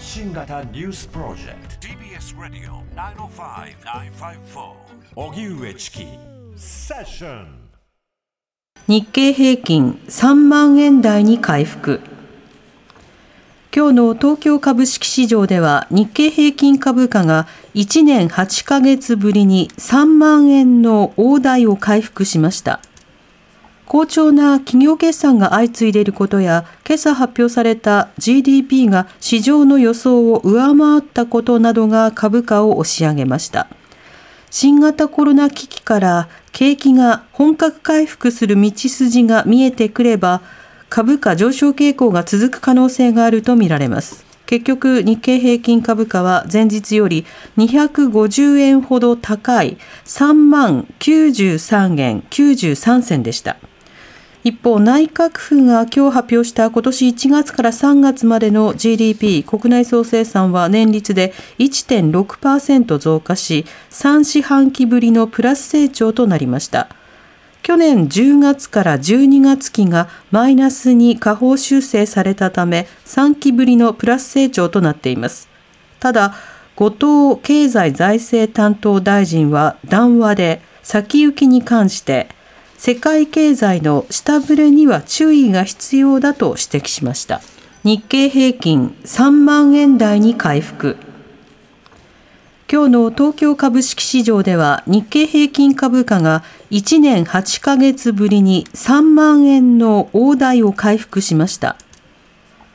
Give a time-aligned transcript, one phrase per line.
[0.00, 1.86] 発信型ニュースプロジェクト。
[1.86, 4.72] TBS ラディオ905-954
[5.14, 6.06] おぎゅうえちき
[6.56, 7.68] セッション
[8.88, 12.00] 日経平均3万円台に回復。
[13.76, 22.80] 今日の東京株式市場では日経平均株価が1年8ヶ月ぶりに3万円の大台を回復しました。
[23.90, 33.66] 好調な企業決算が相次いでいることや、今朝発表された GDP が市場の予想を上回ったことなどが株価を押し上げました。
[34.48, 40.40] 新型コロナ危機から景気が本格回復する道筋が見えてくれば、
[40.88, 44.24] 株価上昇傾向が続く可能性があるとみられます。
[44.46, 47.26] 結局、日経平均株価は前日より
[47.58, 53.56] 250円ほど高い3万93円93銭でした。
[54.42, 66.88] 一方、内閣府が今日発表した今年1月から3月までの GDP 国内総生産は年率で1.6%増加し、3四半期ぶりのプラス成長となりました。
[67.62, 75.50] 去年10月から12月期がマイナスに下方修正されたため、3期ぶりのプラス成長となっています。
[75.98, 76.34] ただ、
[76.76, 76.88] 後
[77.34, 82.30] 藤経済財政担当大臣は談話で先行きに関して
[82.82, 87.42] 世界経済の下振れには注意が必要だと指摘しました。
[87.84, 90.96] 日経平均3万円台に回復。
[92.72, 101.76] 今日の東京株式市場では日経平均株価が1年8ヶ月ぶりに3万円の大台を回復しました。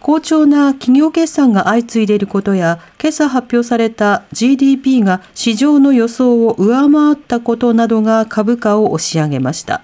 [0.00, 9.82] 好調な企業決算が相次いでいることや、今朝発表された GDP が市場の予想を上回ったことなどが株価を押し上げました。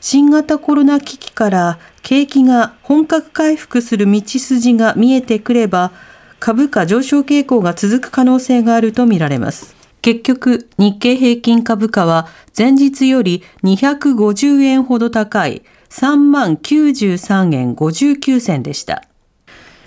[0.00, 5.92] 新型コロナ危機から景気が本格回復する道筋が見えてくれば、
[6.38, 9.74] 株価上昇傾向が続く可能性があるとみられます。
[10.02, 19.04] 結局、日経平均株価は前日より250円ほど高い3万93円59銭でした。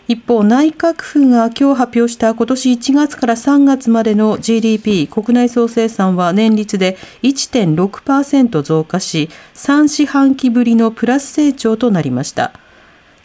[0.07, 12.53] 一方、内閣府が今日発表した今年1月から3月までの GDP 国内総生産は年率で1.6%増加し、3四半期ぶりのプラス成長となりました。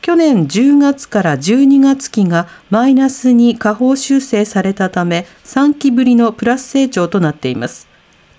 [0.00, 7.86] 去年10月から12月期がマイナスに下方修正されたため、3期ぶりのプラス成長となっています。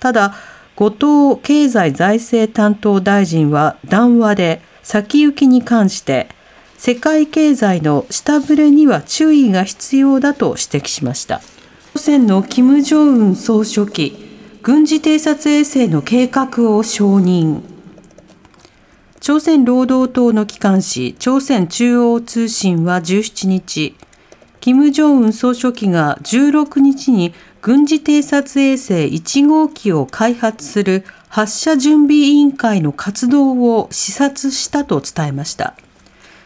[0.01, 0.35] ただ、
[0.75, 6.27] 後藤経済財政担当大臣は談話で先行きに関して
[6.78, 11.41] 世界経済の下振れには注意が必要だと指摘しました
[11.94, 14.17] 朝鮮の金正恩総書記
[14.61, 17.62] 軍事偵察衛星の計画を承認
[19.19, 23.95] 朝鮮労働党の機関紙朝鮮中央通信は17日
[24.59, 35.75] 金正恩総書記が16日に軍事偵察衛星1号機を開発する発射準備委員会の活動を視察したと伝えました。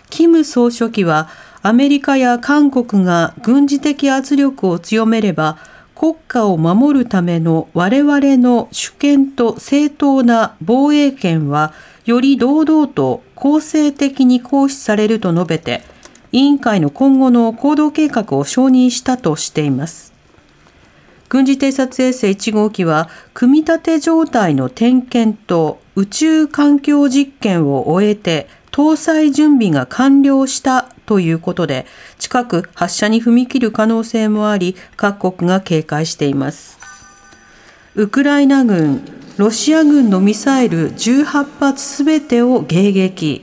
[0.09, 1.29] キム総書記は
[1.61, 5.57] アメリカや韓国が軍事的圧力を強めれば
[5.95, 11.73] 国家を守るための我々の主権と正当な防衛権は
[12.05, 15.81] より堂々と公正的に行使されると述べて
[16.31, 20.13] 委員会の今後の行動計画を承認したとしています。
[21.29, 31.85] 軍事偵察衛星1号機は組み立て状態の点検と宇宙環境実験を終えて搭載準備が完了したということで、
[32.19, 36.77] 近く発射に踏み切る可能性もあり、各国が警戒しています。
[37.95, 39.01] ウクライナ軍、
[39.37, 41.25] ロシア軍のミサイル18
[41.59, 43.41] 発すべてを迎撃。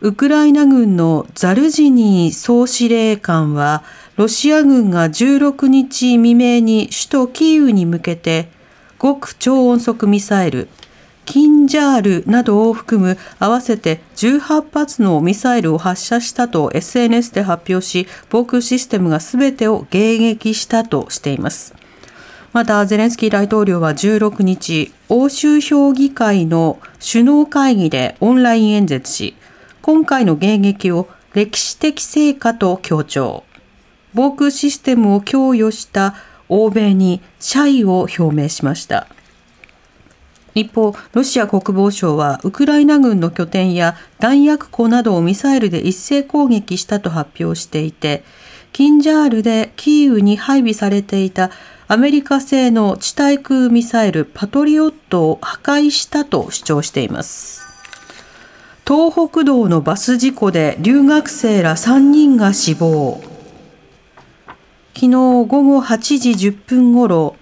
[0.00, 3.82] ウクライナ軍のザルジニー総司令官は、
[4.16, 8.48] ロシア軍が16日未明に首都キーウに向けて
[8.98, 10.68] 極超音速ミサイル
[11.26, 21.74] キンジャールなどを含む合わせて18発のミサイルを発射したと SNS で発表し、防空システムが全てを迎撃したとしています。
[22.52, 29.36] また、ゼレンスキー大統領は16日、欧州評議会の首脳会議でオンライン演説し、
[29.82, 33.44] 今回の迎撃を歴史的成果と強調。
[34.14, 36.14] 防空システムを供与した
[36.48, 39.06] 欧米に謝意を表明しました。
[40.56, 48.24] 一方、ロシア国防省はウクライナ軍の拠点や弾薬庫などをミサイルで一斉攻撃したと発表していて、
[48.72, 51.50] キンジャールでキーウに配備されていた
[51.88, 57.66] アメリカ製の地対空ミサイルパトリオットを破壊したと主張しています。
[58.86, 63.20] 東北道のバス事故で留学生ら3人が死亡
[64.94, 67.36] 昨日午後8時10分ごろ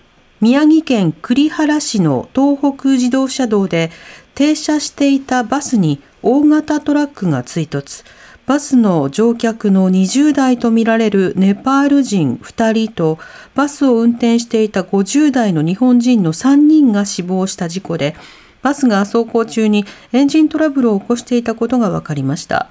[0.44, 3.90] 宮城県栗原市の東北自動車道で
[4.34, 8.04] 停車していたバスに大型トラックが追突。
[8.44, 13.18] バスの乗客の20代とみられるネパール人2人と
[13.54, 18.14] バスを運転していた50代の日本人の3人が死亡した事故で
[18.60, 22.68] バスが走行中にエンジントラブルを起こしていたことが分かりました。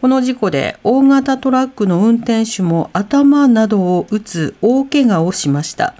[0.00, 5.96] この事故で大型トラックの運転手も頭などを打つ大怪我をしました。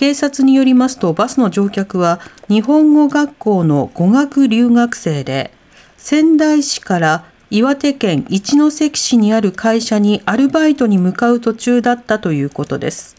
[0.00, 5.52] 警察によりますとバスの乗客は日本語学校の語学留学生で
[5.98, 13.14] 仙台市から岩手県一関市にある会社にアルバイトに向かう途中だったということです。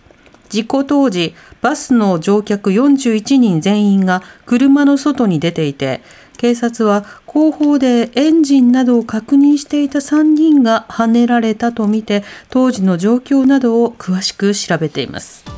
[0.50, 6.02] 事故当時、バスの乗客41人全員が車の外に出ていて、
[6.38, 15.51] 警察は後方でエンジンなどを確認していた3人がはねられたとみて、当時の状況などを詳しく調べています。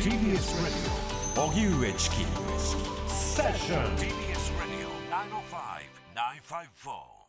[0.00, 0.88] TBS Radio
[1.36, 2.16] 荻上チキ
[3.06, 4.88] セッション TBS Radio
[6.16, 7.19] 905-954